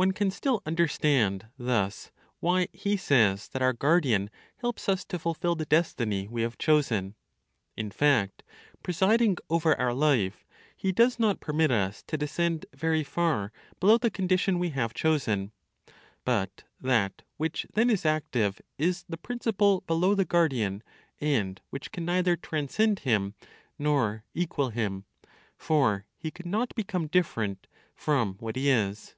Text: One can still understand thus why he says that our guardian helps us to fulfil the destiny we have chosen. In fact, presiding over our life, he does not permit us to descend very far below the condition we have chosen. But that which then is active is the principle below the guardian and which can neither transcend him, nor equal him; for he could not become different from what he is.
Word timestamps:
One 0.00 0.12
can 0.12 0.30
still 0.30 0.62
understand 0.64 1.48
thus 1.58 2.10
why 2.38 2.68
he 2.72 2.96
says 2.96 3.48
that 3.48 3.60
our 3.60 3.74
guardian 3.74 4.30
helps 4.56 4.88
us 4.88 5.04
to 5.04 5.18
fulfil 5.18 5.54
the 5.56 5.66
destiny 5.66 6.26
we 6.26 6.40
have 6.40 6.56
chosen. 6.56 7.16
In 7.76 7.90
fact, 7.90 8.42
presiding 8.82 9.36
over 9.50 9.78
our 9.78 9.92
life, 9.92 10.46
he 10.74 10.90
does 10.90 11.18
not 11.18 11.38
permit 11.40 11.70
us 11.70 12.02
to 12.04 12.16
descend 12.16 12.64
very 12.74 13.04
far 13.04 13.52
below 13.78 13.98
the 13.98 14.10
condition 14.10 14.58
we 14.58 14.70
have 14.70 14.94
chosen. 14.94 15.52
But 16.24 16.64
that 16.80 17.20
which 17.36 17.66
then 17.74 17.90
is 17.90 18.06
active 18.06 18.58
is 18.78 19.04
the 19.06 19.18
principle 19.18 19.82
below 19.86 20.14
the 20.14 20.24
guardian 20.24 20.82
and 21.20 21.60
which 21.68 21.92
can 21.92 22.06
neither 22.06 22.36
transcend 22.38 23.00
him, 23.00 23.34
nor 23.78 24.24
equal 24.32 24.70
him; 24.70 25.04
for 25.58 26.06
he 26.16 26.30
could 26.30 26.46
not 26.46 26.74
become 26.74 27.06
different 27.06 27.66
from 27.94 28.36
what 28.38 28.56
he 28.56 28.70
is. 28.70 29.14